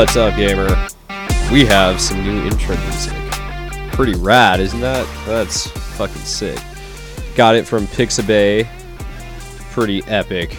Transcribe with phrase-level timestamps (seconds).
[0.00, 0.88] What's up, gamer?
[1.52, 3.12] We have some new intro music.
[3.92, 5.06] Pretty rad, isn't that?
[5.26, 6.58] That's fucking sick.
[7.36, 8.66] Got it from Pixabay.
[9.72, 10.56] Pretty epic.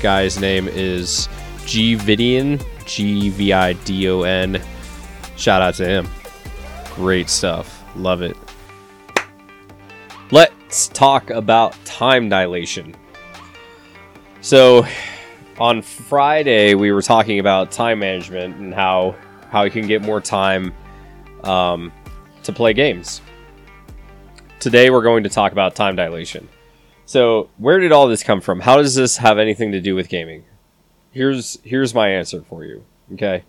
[0.00, 1.28] Guy's name is
[1.66, 1.96] G.
[1.96, 4.62] G V I D O N.
[5.36, 6.08] Shout out to him.
[6.94, 7.82] Great stuff.
[7.96, 8.36] Love it.
[10.30, 12.94] Let's talk about time dilation.
[14.40, 14.86] So,
[15.58, 19.14] on Friday we were talking about time management and how
[19.50, 20.72] how you can get more time
[21.44, 21.92] um,
[22.42, 23.20] to play games.
[24.58, 26.48] Today we're going to talk about time dilation.
[27.06, 28.60] So, where did all this come from?
[28.60, 30.44] How does this have anything to do with gaming?
[31.12, 32.84] Here's here's my answer for you.
[33.12, 33.44] Okay.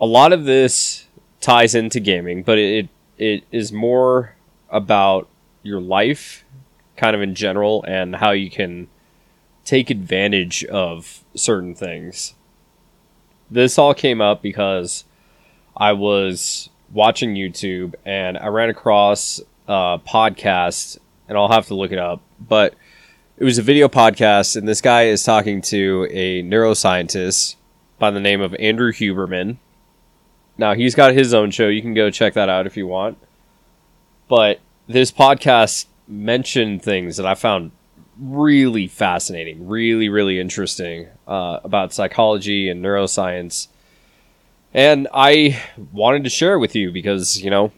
[0.00, 1.06] A lot of this
[1.40, 4.36] ties into gaming, but it it is more
[4.68, 5.28] about
[5.62, 6.44] your life
[6.96, 8.88] kind of in general and how you can
[9.70, 12.34] take advantage of certain things.
[13.48, 15.04] This all came up because
[15.76, 21.92] I was watching YouTube and I ran across a podcast, and I'll have to look
[21.92, 22.74] it up, but
[23.38, 27.54] it was a video podcast, and this guy is talking to a neuroscientist
[28.00, 29.58] by the name of Andrew Huberman.
[30.58, 31.68] Now, he's got his own show.
[31.68, 33.18] You can go check that out if you want.
[34.26, 37.70] But this podcast mentioned things that I found
[38.20, 43.68] really fascinating, really, really interesting uh, about psychology and neuroscience.
[44.74, 45.60] And I
[45.92, 47.72] wanted to share it with you because, you know,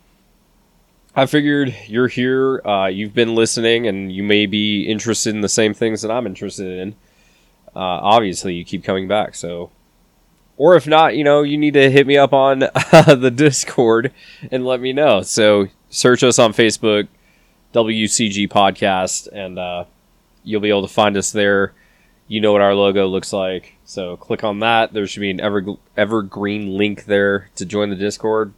[1.15, 5.49] I figured you're here, uh, you've been listening, and you may be interested in the
[5.49, 6.95] same things that I'm interested in.
[7.75, 9.71] Uh, obviously, you keep coming back, so.
[10.56, 12.59] Or if not, you know, you need to hit me up on
[12.93, 14.12] the Discord
[14.50, 15.22] and let me know.
[15.22, 17.09] So search us on Facebook,
[17.75, 19.84] WCG Podcast, and uh,
[20.44, 21.72] you'll be able to find us there.
[22.28, 24.92] You know what our logo looks like, so click on that.
[24.92, 25.64] There should be an ever
[25.97, 28.54] evergreen link there to join the Discord.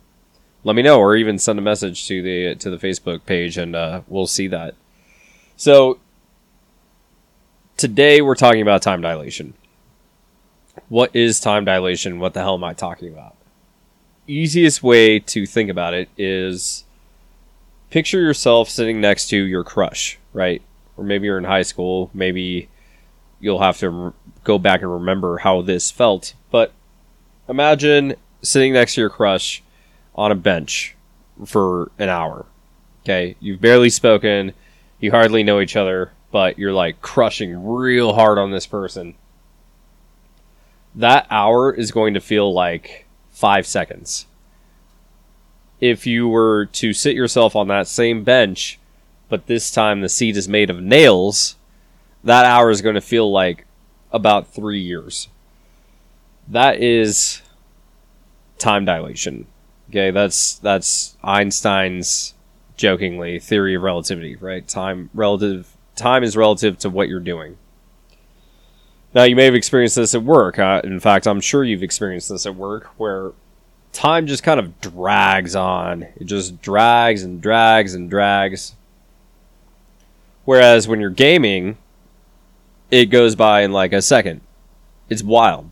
[0.63, 3.75] Let me know, or even send a message to the to the Facebook page, and
[3.75, 4.75] uh, we'll see that.
[5.57, 5.99] So
[7.77, 9.55] today we're talking about time dilation.
[10.89, 12.19] What is time dilation?
[12.19, 13.35] What the hell am I talking about?
[14.27, 16.85] Easiest way to think about it is
[17.91, 20.63] picture yourself sitting next to your crush, right?
[20.97, 22.69] Or maybe you're in high school, maybe
[23.41, 24.13] you'll have to re-
[24.45, 26.35] go back and remember how this felt.
[26.51, 26.73] But
[27.49, 29.63] imagine sitting next to your crush
[30.15, 30.95] on a bench
[31.45, 32.47] for an hour.
[33.03, 34.53] Okay, you've barely spoken,
[35.01, 39.15] you hardly know each other, but you're like crushing real hard on this person.
[40.95, 44.27] That hour is going to feel like five seconds.
[45.81, 48.79] If you were to sit yourself on that same bench,
[49.35, 51.57] but this time the seat is made of nails,
[52.23, 53.67] that hour is going to feel like
[54.13, 55.27] about three years.
[56.47, 57.43] That is
[58.59, 59.49] time dilation.
[59.91, 62.35] Okay, that's that's Einstein's
[62.77, 64.69] jokingly theory of relativity, right?
[64.69, 67.59] Time relative time is relative to what you're doing.
[69.17, 70.61] Now you may have experienced this at work.
[70.61, 73.33] Uh, in fact, I'm sure you've experienced this at work where
[73.93, 76.03] time just kind of drags on.
[76.03, 78.77] It just drags and drags and drags.
[80.45, 81.79] Whereas when you're gaming,
[82.91, 84.41] it goes by in like a second.
[85.09, 85.71] It's wild.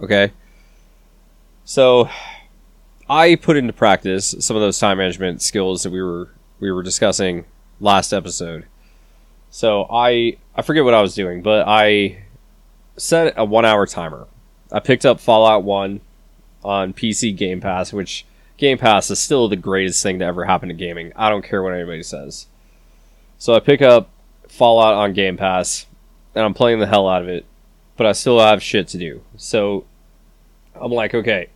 [0.00, 0.32] Okay?
[1.64, 2.08] So
[3.08, 6.30] I put into practice some of those time management skills that we were
[6.60, 7.44] we were discussing
[7.80, 8.66] last episode.
[9.50, 12.24] So I I forget what I was doing, but I
[12.96, 14.26] set a 1-hour timer.
[14.70, 16.00] I picked up Fallout 1
[16.64, 18.24] on PC Game Pass, which
[18.56, 21.12] Game Pass is still the greatest thing to ever happen to gaming.
[21.16, 22.46] I don't care what anybody says.
[23.42, 24.08] So I pick up
[24.46, 25.86] Fallout on Game Pass,
[26.32, 27.44] and I'm playing the hell out of it,
[27.96, 29.20] but I still have shit to do.
[29.36, 29.84] So
[30.80, 31.48] I'm like, okay,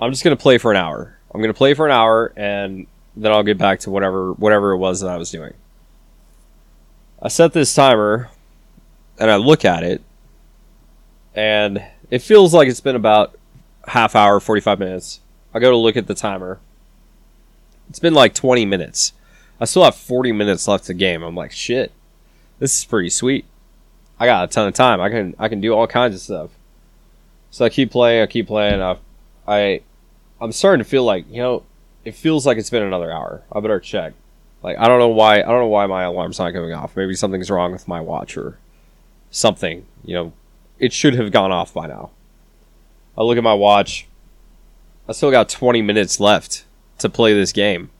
[0.00, 1.18] I'm just gonna play for an hour.
[1.30, 4.78] I'm gonna play for an hour, and then I'll get back to whatever whatever it
[4.78, 5.52] was that I was doing.
[7.20, 8.30] I set this timer,
[9.18, 10.00] and I look at it,
[11.34, 13.36] and it feels like it's been about
[13.88, 15.20] half hour, 45 minutes.
[15.52, 16.60] I go to look at the timer.
[17.90, 19.12] It's been like 20 minutes.
[19.60, 21.22] I still have 40 minutes left to game.
[21.22, 21.92] I'm like, shit,
[22.58, 23.44] this is pretty sweet.
[24.20, 25.00] I got a ton of time.
[25.00, 26.50] I can I can do all kinds of stuff.
[27.50, 28.22] So I keep playing.
[28.22, 28.82] I keep playing.
[28.82, 28.96] I,
[29.46, 29.80] I
[30.40, 31.62] I'm starting to feel like you know,
[32.04, 33.42] it feels like it's been another hour.
[33.52, 34.14] I better check.
[34.62, 36.96] Like I don't know why I don't know why my alarm's not going off.
[36.96, 38.58] Maybe something's wrong with my watch or
[39.30, 39.86] something.
[40.04, 40.32] You know,
[40.78, 42.10] it should have gone off by now.
[43.16, 44.06] I look at my watch.
[45.08, 46.64] I still got 20 minutes left
[46.98, 47.90] to play this game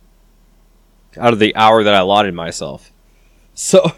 [1.16, 2.92] out of the hour that I allotted myself.
[3.54, 3.92] So,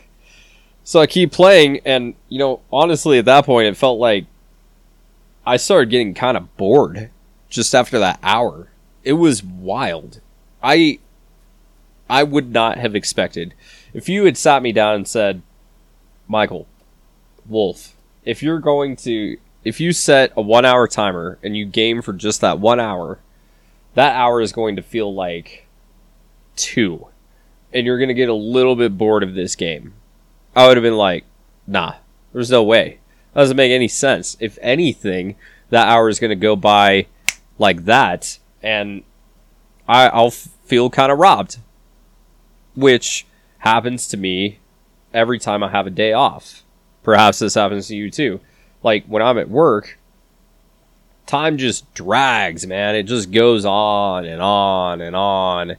[0.84, 4.26] so I keep playing, and you know, honestly, at that point, it felt like
[5.46, 7.10] I started getting kind of bored
[7.48, 8.68] just after that hour.
[9.02, 10.20] It was wild.
[10.62, 10.98] I
[12.08, 13.54] I would not have expected
[13.92, 15.42] if you had sat me down and said,
[16.28, 16.66] "Michael,
[17.46, 22.12] Wolf, if you're going to if you set a 1-hour timer and you game for
[22.12, 23.18] just that 1 hour,
[23.94, 25.66] that hour is going to feel like
[26.56, 27.06] 2
[27.72, 29.94] and you're to get a little bit bored of this game."
[30.54, 31.24] I would have been like,
[31.66, 31.94] "Nah,
[32.32, 32.98] there's no way.
[33.32, 34.36] That doesn't make any sense.
[34.40, 35.36] If anything,
[35.70, 37.06] that hour is to go by
[37.58, 39.02] like that, and
[39.88, 41.58] I, I'll feel kind of robbed,
[42.74, 43.26] which
[43.58, 44.58] happens to me
[45.12, 46.62] every time I have a day off.
[47.02, 48.40] Perhaps this happens to you too.
[48.82, 49.98] Like when I'm at work,
[51.26, 52.94] time just drags, man.
[52.94, 55.76] It just goes on and on and on.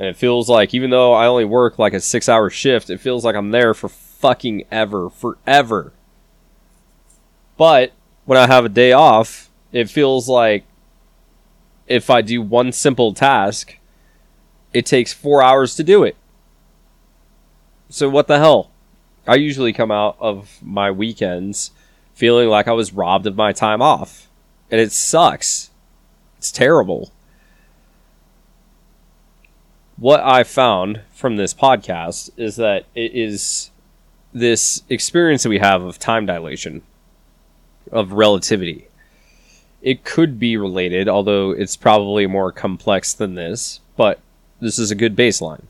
[0.00, 3.00] And it feels like, even though I only work like a six hour shift, it
[3.00, 5.92] feels like I'm there for fucking ever, forever.
[7.58, 7.92] But
[8.24, 10.64] when I have a day off, it feels like
[11.86, 13.76] if I do one simple task,
[14.72, 16.16] it takes four hours to do it.
[17.90, 18.70] So what the hell?
[19.26, 21.72] I usually come out of my weekends
[22.14, 24.28] feeling like I was robbed of my time off.
[24.70, 25.68] And it sucks.
[26.38, 27.12] It's terrible.
[30.00, 33.70] What I found from this podcast is that it is
[34.32, 36.80] this experience that we have of time dilation,
[37.92, 38.88] of relativity.
[39.82, 44.20] It could be related, although it's probably more complex than this, but
[44.58, 45.64] this is a good baseline.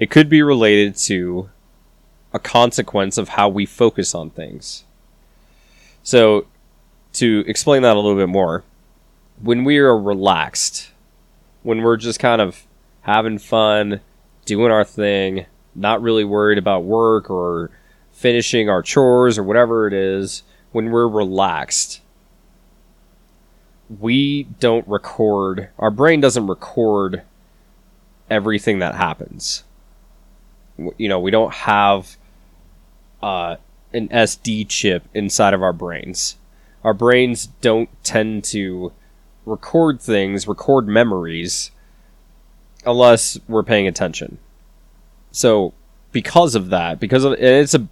[0.00, 1.50] It could be related to
[2.32, 4.84] a consequence of how we focus on things.
[6.02, 6.46] So,
[7.12, 8.64] to explain that a little bit more,
[9.42, 10.92] when we are relaxed,
[11.62, 12.64] when we're just kind of
[13.04, 14.00] having fun,
[14.44, 17.70] doing our thing, not really worried about work or
[18.12, 20.42] finishing our chores or whatever it is,
[20.72, 22.00] when we're relaxed,
[24.00, 27.22] we don't record, our brain doesn't record
[28.30, 29.64] everything that happens.
[30.96, 32.16] You know, we don't have
[33.22, 33.56] uh,
[33.92, 36.36] an SD chip inside of our brains.
[36.82, 38.92] Our brains don't tend to
[39.44, 41.70] record things, record memories,
[42.86, 44.38] unless we're paying attention.
[45.32, 45.72] So,
[46.12, 47.88] because of that, because of it's a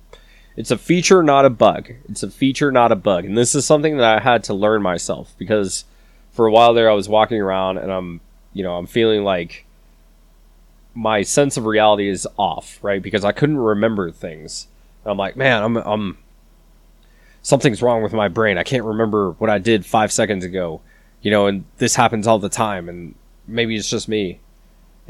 [0.56, 1.90] it's a feature, not a bug.
[2.08, 3.24] It's a feature, not a bug.
[3.24, 5.84] And this is something that I had to learn myself because
[6.32, 8.20] for a while there I was walking around and I'm,
[8.52, 9.64] you know, I'm feeling like
[10.94, 13.02] my sense of reality is off, right?
[13.02, 14.66] Because I couldn't remember things.
[15.04, 16.18] And I'm like, man, I'm, I'm,
[17.40, 18.58] something's wrong with my brain.
[18.58, 20.82] I can't remember what I did five seconds ago,
[21.22, 22.90] you know, and this happens all the time.
[22.90, 23.14] And
[23.46, 24.40] maybe it's just me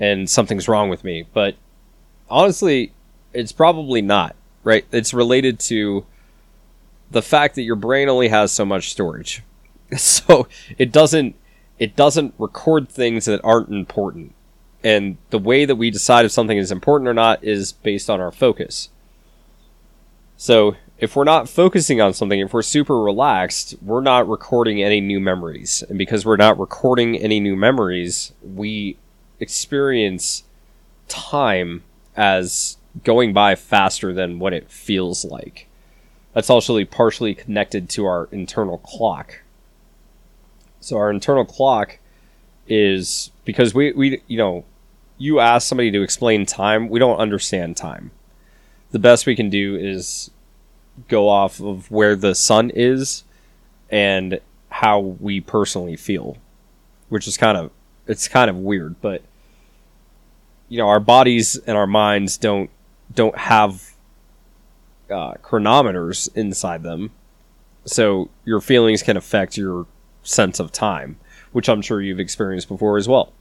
[0.03, 1.25] and something's wrong with me.
[1.33, 1.55] But
[2.29, 2.93] honestly,
[3.33, 4.85] it's probably not right?
[4.93, 6.07] It's related to
[7.11, 9.43] the fact that your brain only has so much storage.
[9.99, 11.37] So it doesn't
[11.79, 14.35] it doesn't record things that aren't important.
[14.83, 18.19] And the way that we decide if something is important or not is based on
[18.19, 18.89] our focus.
[20.39, 25.03] So if we're not focusing on something, if we're super relaxed, we're not recording any
[25.03, 25.85] new memories.
[25.87, 28.97] And because we're not recording any new memories, we
[29.43, 30.45] experience
[31.09, 31.83] time
[32.17, 35.67] as going by faster than what it feels like.
[36.33, 39.43] That's also partially connected to our internal clock.
[40.81, 41.99] So our internal clock
[42.69, 44.65] is because we, we you know,
[45.19, 48.13] you ask somebody to explain time, we don't understand time.
[48.93, 50.31] The best we can do is
[51.09, 53.25] go off of where the sun is
[53.91, 56.37] and how we personally feel,
[57.09, 57.71] which is kind of
[58.07, 59.23] it's kind of weird, but
[60.73, 62.71] you know, our bodies and our minds don't
[63.15, 63.93] don't have
[65.11, 67.11] uh, chronometers inside them,
[67.85, 69.85] so your feelings can affect your
[70.23, 71.19] sense of time,
[71.53, 73.35] which I'm sure you've experienced before as well.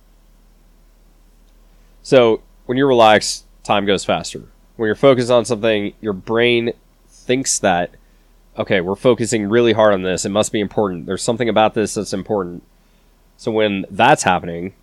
[2.03, 4.43] So when you're relaxed, time goes faster.
[4.75, 6.73] When you're focused on something, your brain
[7.07, 7.91] thinks that
[8.57, 10.25] okay, we're focusing really hard on this.
[10.25, 11.05] It must be important.
[11.05, 12.63] There's something about this that's important.
[13.37, 14.73] So when that's happening,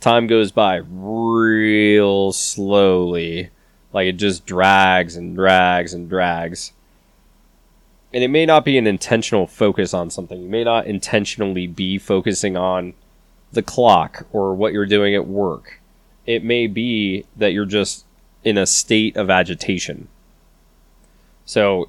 [0.00, 3.50] time goes by real slowly
[3.92, 6.72] like it just drags and drags and drags.
[8.12, 10.40] And it may not be an intentional focus on something.
[10.40, 12.94] You may not intentionally be focusing on
[13.52, 15.80] the clock or what you're doing at work.
[16.26, 18.04] It may be that you're just
[18.44, 20.08] in a state of agitation.
[21.44, 21.88] So,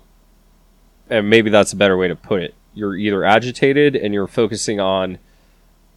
[1.10, 2.56] and maybe that's a better way to put it.
[2.74, 5.18] You're either agitated and you're focusing on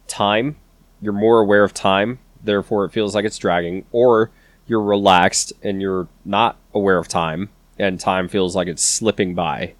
[0.07, 0.57] time,
[1.01, 4.31] you're more aware of time, therefore it feels like it's dragging, or
[4.67, 9.73] you're relaxed and you're not aware of time and time feels like it's slipping by.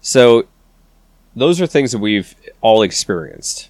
[0.00, 0.46] So
[1.34, 3.68] those are things that we've all experienced.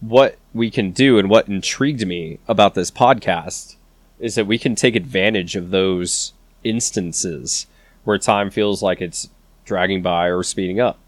[0.00, 3.76] What we can do and what intrigued me about this podcast
[4.18, 6.32] is that we can take advantage of those
[6.64, 7.66] instances
[8.04, 9.28] where time feels like it's
[9.64, 10.98] dragging by or speeding up.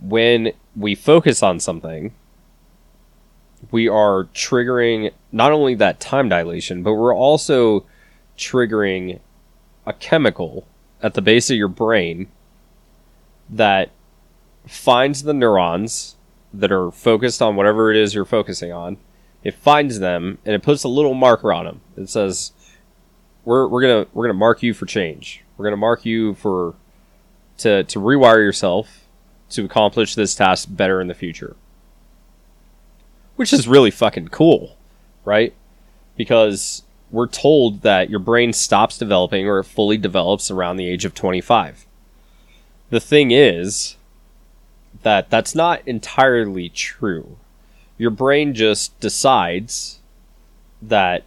[0.00, 2.14] When we focus on something,
[3.70, 7.84] we are triggering not only that time dilation, but we're also
[8.36, 9.20] triggering
[9.86, 10.66] a chemical
[11.02, 12.28] at the base of your brain
[13.48, 13.90] that
[14.66, 16.16] finds the neurons
[16.54, 18.96] that are focused on whatever it is you're focusing on.
[19.42, 21.80] It finds them and it puts a little marker on them.
[21.96, 22.52] It says,
[23.44, 25.42] "We're we're gonna we're gonna mark you for change.
[25.56, 26.74] We're gonna mark you for
[27.58, 29.01] to to rewire yourself
[29.52, 31.56] to accomplish this task better in the future."
[33.36, 34.76] Which is really fucking cool,
[35.24, 35.54] right?
[36.16, 41.04] Because we're told that your brain stops developing or it fully develops around the age
[41.04, 41.86] of 25.
[42.90, 43.96] The thing is
[45.02, 47.36] that that's not entirely true.
[47.98, 50.00] Your brain just decides
[50.80, 51.24] that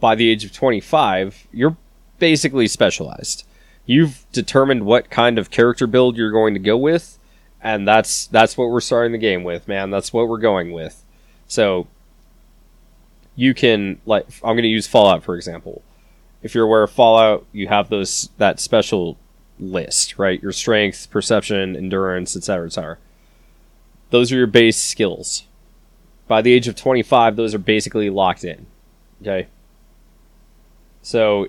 [0.00, 1.76] by the age of 25, you're
[2.18, 3.44] basically specialized.
[3.86, 7.18] You've determined what kind of character build you're going to go with,
[7.62, 9.90] and that's that's what we're starting the game with, man.
[9.90, 11.02] That's what we're going with.
[11.46, 11.86] So
[13.36, 15.82] you can like I'm going to use Fallout for example.
[16.42, 19.16] If you're aware of Fallout, you have those that special
[19.58, 20.42] list, right?
[20.42, 22.98] Your strength, perception, endurance, etc., etc.
[24.10, 25.44] Those are your base skills.
[26.26, 28.66] By the age of 25, those are basically locked in.
[29.20, 29.48] Okay?
[31.02, 31.48] So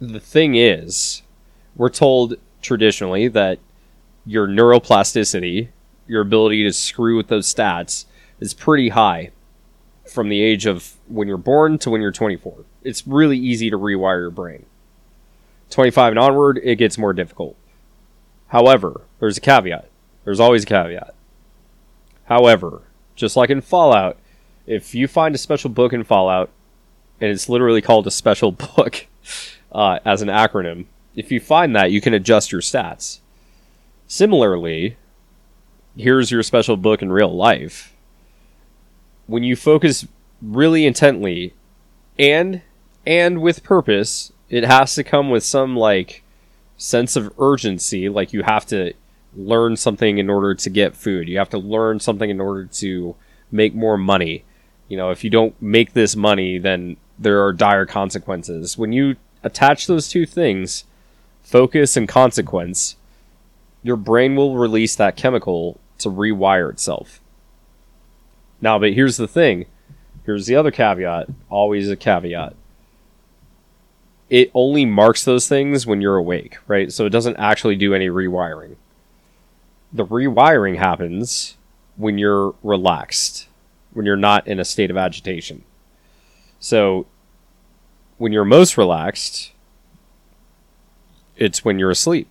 [0.00, 1.22] the thing is,
[1.74, 3.58] we're told traditionally that
[4.26, 5.68] your neuroplasticity,
[6.06, 8.06] your ability to screw with those stats,
[8.40, 9.30] is pretty high
[10.10, 12.64] from the age of when you're born to when you're 24.
[12.82, 14.66] It's really easy to rewire your brain.
[15.70, 17.56] 25 and onward, it gets more difficult.
[18.48, 19.88] However, there's a caveat.
[20.24, 21.14] There's always a caveat.
[22.26, 22.82] However,
[23.14, 24.18] just like in Fallout,
[24.66, 26.50] if you find a special book in Fallout,
[27.20, 29.06] and it's literally called a special book
[29.72, 33.20] uh, as an acronym, if you find that, you can adjust your stats.
[34.06, 34.96] Similarly,
[35.96, 37.96] here's your special book in real life
[39.26, 40.06] when you focus
[40.40, 41.54] really intently
[42.18, 42.62] and
[43.06, 46.22] and with purpose, it has to come with some like
[46.76, 48.92] sense of urgency, like you have to
[49.34, 51.28] learn something in order to get food.
[51.28, 53.14] You have to learn something in order to
[53.50, 54.44] make more money.
[54.88, 58.76] You know, if you don't make this money, then there are dire consequences.
[58.76, 60.84] When you attach those two things,
[61.42, 62.96] focus and consequence,
[63.86, 67.20] your brain will release that chemical to rewire itself.
[68.60, 69.66] Now, but here's the thing.
[70.24, 71.28] Here's the other caveat.
[71.48, 72.56] Always a caveat.
[74.28, 76.92] It only marks those things when you're awake, right?
[76.92, 78.74] So it doesn't actually do any rewiring.
[79.92, 81.56] The rewiring happens
[81.94, 83.46] when you're relaxed,
[83.92, 85.62] when you're not in a state of agitation.
[86.58, 87.06] So
[88.18, 89.52] when you're most relaxed,
[91.36, 92.28] it's when you're asleep,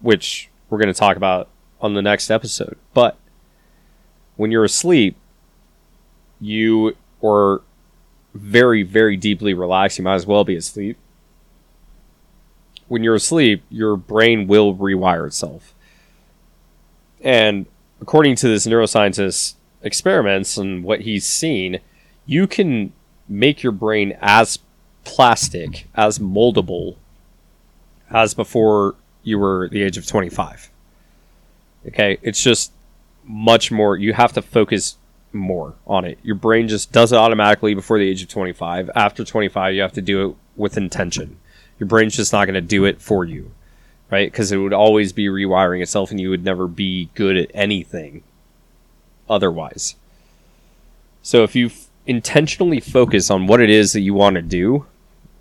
[0.00, 1.48] which we're going to talk about
[1.80, 2.76] on the next episode.
[2.94, 3.16] But
[4.36, 5.16] when you're asleep,
[6.40, 7.62] you are
[8.34, 9.98] very, very deeply relaxed.
[9.98, 10.98] You might as well be asleep.
[12.88, 15.74] When you're asleep, your brain will rewire itself.
[17.20, 17.66] And
[18.00, 21.80] according to this neuroscientist's experiments and what he's seen,
[22.26, 22.92] you can
[23.28, 24.58] make your brain as
[25.04, 26.96] plastic, as moldable
[28.10, 28.94] as before
[29.26, 30.70] you were the age of 25.
[31.88, 32.72] Okay, it's just
[33.24, 34.96] much more, you have to focus
[35.32, 36.18] more on it.
[36.22, 38.88] Your brain just does it automatically before the age of 25.
[38.94, 41.38] After 25, you have to do it with intention.
[41.80, 43.50] Your brain's just not going to do it for you,
[44.10, 44.30] right?
[44.30, 48.22] Because it would always be rewiring itself and you would never be good at anything
[49.28, 49.96] otherwise.
[51.20, 51.70] So if you
[52.06, 54.86] intentionally focus on what it is that you want to do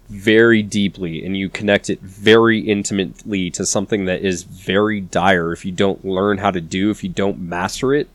[0.07, 5.65] very deeply and you connect it very intimately to something that is very dire if
[5.65, 8.07] you don't learn how to do, if you don't master it,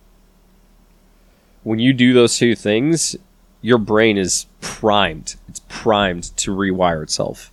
[1.62, 3.16] when you do those two things,
[3.60, 5.36] your brain is primed.
[5.48, 7.52] It's primed to rewire itself.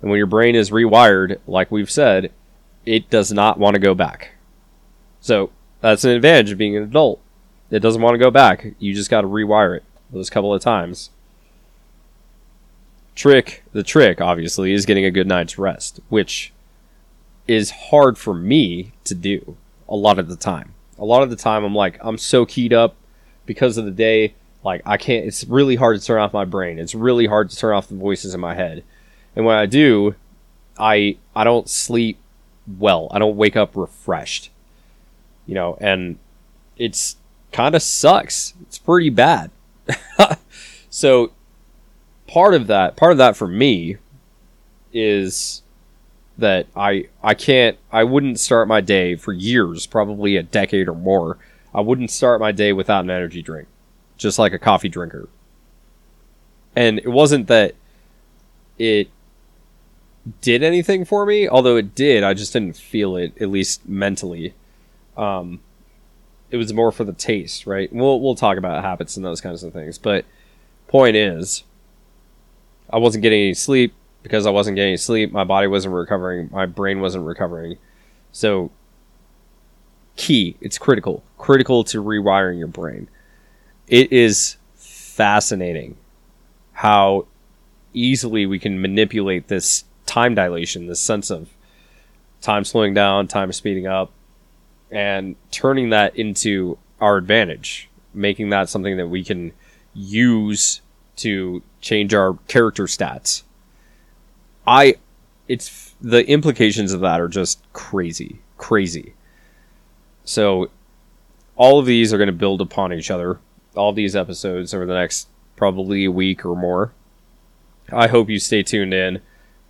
[0.00, 2.32] And when your brain is rewired, like we've said,
[2.86, 4.32] it does not want to go back.
[5.20, 5.50] So
[5.80, 7.20] that's an advantage of being an adult.
[7.70, 8.66] It doesn't want to go back.
[8.78, 11.10] You just got to rewire it those couple of times.
[13.20, 16.54] Trick, the trick, obviously, is getting a good night's rest, which
[17.46, 19.58] is hard for me to do
[19.90, 20.72] a lot of the time.
[20.98, 22.96] A lot of the time, I'm like, I'm so keyed up
[23.44, 24.32] because of the day,
[24.64, 25.26] like I can't.
[25.26, 26.78] It's really hard to turn off my brain.
[26.78, 28.84] It's really hard to turn off the voices in my head.
[29.36, 30.14] And when I do,
[30.78, 32.16] I I don't sleep
[32.78, 33.08] well.
[33.10, 34.48] I don't wake up refreshed.
[35.44, 36.18] You know, and
[36.78, 37.16] it's
[37.52, 38.54] kind of sucks.
[38.62, 39.50] It's pretty bad.
[40.88, 41.32] so
[42.30, 43.96] part of that, part of that for me
[44.92, 45.62] is
[46.38, 50.94] that I I can't I wouldn't start my day for years, probably a decade or
[50.94, 51.38] more.
[51.74, 53.68] I wouldn't start my day without an energy drink,
[54.16, 55.28] just like a coffee drinker.
[56.74, 57.74] And it wasn't that
[58.78, 59.10] it
[60.40, 62.22] did anything for me, although it did.
[62.24, 64.54] I just didn't feel it, at least mentally.
[65.16, 65.60] Um,
[66.50, 67.92] it was more for the taste, right?
[67.92, 70.24] We'll we'll talk about habits and those kinds of things, but
[70.88, 71.64] point is,
[72.92, 75.32] I wasn't getting any sleep because I wasn't getting any sleep.
[75.32, 76.48] My body wasn't recovering.
[76.52, 77.78] My brain wasn't recovering.
[78.32, 78.70] So,
[80.16, 80.56] key.
[80.60, 81.22] It's critical.
[81.38, 83.08] Critical to rewiring your brain.
[83.88, 85.96] It is fascinating
[86.72, 87.26] how
[87.92, 91.48] easily we can manipulate this time dilation, this sense of
[92.40, 94.10] time slowing down, time speeding up,
[94.90, 99.52] and turning that into our advantage, making that something that we can
[99.94, 100.80] use
[101.20, 103.42] to change our character stats.
[104.66, 104.96] I
[105.48, 109.14] it's the implications of that are just crazy, crazy.
[110.24, 110.70] So
[111.56, 113.40] all of these are going to build upon each other.
[113.74, 116.92] All these episodes over the next probably a week or more.
[117.92, 119.20] I hope you stay tuned in.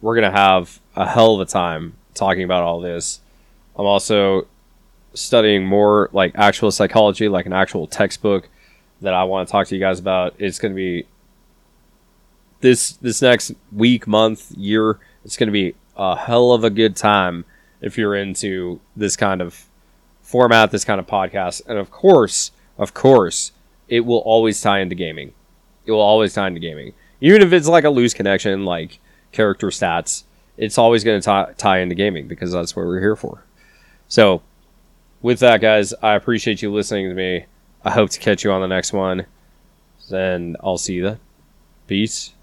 [0.03, 3.21] We're going to have a hell of a time talking about all this.
[3.77, 4.47] I'm also
[5.15, 8.49] studying more like actual psychology, like an actual textbook
[9.01, 10.35] that I want to talk to you guys about.
[10.39, 11.07] It's going to be
[12.61, 14.99] this this next week, month, year.
[15.25, 17.45] It's going to be a hell of a good time
[17.81, 19.67] if you're into this kind of
[20.23, 23.53] format, this kind of podcast, and of course, of course,
[23.89, 25.33] it will always tie into gaming.
[25.87, 29.01] It will always tie into gaming, even if it's like a loose connection, like
[29.33, 30.25] character stats.
[30.57, 33.45] It's always going to tie into gaming because that's what we're here for.
[34.09, 34.43] So
[35.23, 37.47] with that, guys, I appreciate you listening to me.
[37.83, 39.25] I hope to catch you on the next one.
[40.13, 41.21] And I'll see you then.
[41.87, 42.35] Peace.